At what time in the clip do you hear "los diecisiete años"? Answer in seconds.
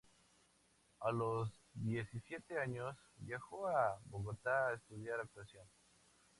1.11-2.95